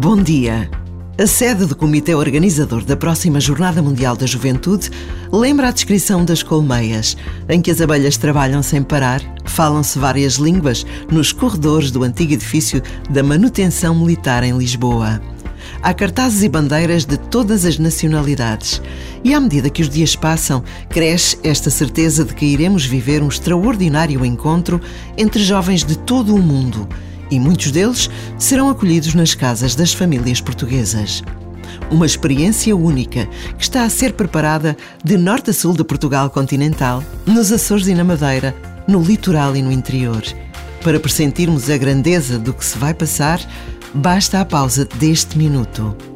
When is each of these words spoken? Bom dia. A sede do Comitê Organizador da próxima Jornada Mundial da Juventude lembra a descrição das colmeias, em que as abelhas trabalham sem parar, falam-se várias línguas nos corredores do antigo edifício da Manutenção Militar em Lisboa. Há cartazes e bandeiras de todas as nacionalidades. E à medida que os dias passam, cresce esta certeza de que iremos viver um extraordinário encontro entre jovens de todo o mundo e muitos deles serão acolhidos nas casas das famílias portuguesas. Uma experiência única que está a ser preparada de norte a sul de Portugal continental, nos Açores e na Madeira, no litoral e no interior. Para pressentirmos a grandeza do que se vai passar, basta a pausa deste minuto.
Bom 0.00 0.16
dia. 0.16 0.70
A 1.18 1.26
sede 1.26 1.66
do 1.66 1.76
Comitê 1.76 2.14
Organizador 2.14 2.82
da 2.82 2.96
próxima 2.96 3.38
Jornada 3.38 3.82
Mundial 3.82 4.16
da 4.16 4.26
Juventude 4.26 4.90
lembra 5.30 5.68
a 5.68 5.70
descrição 5.70 6.24
das 6.24 6.42
colmeias, 6.42 7.16
em 7.48 7.60
que 7.60 7.70
as 7.70 7.80
abelhas 7.80 8.16
trabalham 8.16 8.62
sem 8.62 8.82
parar, 8.82 9.20
falam-se 9.44 9.98
várias 9.98 10.34
línguas 10.34 10.86
nos 11.10 11.30
corredores 11.30 11.90
do 11.90 12.02
antigo 12.02 12.32
edifício 12.32 12.82
da 13.10 13.22
Manutenção 13.22 13.94
Militar 13.94 14.42
em 14.42 14.56
Lisboa. 14.56 15.20
Há 15.82 15.92
cartazes 15.92 16.42
e 16.42 16.48
bandeiras 16.48 17.04
de 17.04 17.18
todas 17.18 17.64
as 17.64 17.78
nacionalidades. 17.78 18.80
E 19.22 19.34
à 19.34 19.38
medida 19.38 19.70
que 19.70 19.82
os 19.82 19.90
dias 19.90 20.16
passam, 20.16 20.64
cresce 20.88 21.38
esta 21.44 21.70
certeza 21.70 22.24
de 22.24 22.34
que 22.34 22.46
iremos 22.46 22.84
viver 22.84 23.22
um 23.22 23.28
extraordinário 23.28 24.24
encontro 24.24 24.80
entre 25.16 25.42
jovens 25.44 25.84
de 25.84 25.96
todo 25.98 26.34
o 26.34 26.38
mundo 26.38 26.88
e 27.32 27.40
muitos 27.40 27.70
deles 27.70 28.10
serão 28.38 28.68
acolhidos 28.68 29.14
nas 29.14 29.34
casas 29.34 29.74
das 29.74 29.94
famílias 29.94 30.38
portuguesas. 30.38 31.22
Uma 31.90 32.04
experiência 32.04 32.76
única 32.76 33.26
que 33.56 33.64
está 33.64 33.84
a 33.84 33.90
ser 33.90 34.12
preparada 34.12 34.76
de 35.02 35.16
norte 35.16 35.50
a 35.50 35.52
sul 35.54 35.72
de 35.72 35.82
Portugal 35.82 36.28
continental, 36.28 37.02
nos 37.26 37.50
Açores 37.50 37.86
e 37.86 37.94
na 37.94 38.04
Madeira, 38.04 38.54
no 38.86 39.02
litoral 39.02 39.56
e 39.56 39.62
no 39.62 39.72
interior. 39.72 40.22
Para 40.84 41.00
pressentirmos 41.00 41.70
a 41.70 41.78
grandeza 41.78 42.38
do 42.38 42.52
que 42.52 42.64
se 42.64 42.76
vai 42.76 42.92
passar, 42.92 43.40
basta 43.94 44.40
a 44.40 44.44
pausa 44.44 44.84
deste 44.84 45.38
minuto. 45.38 46.11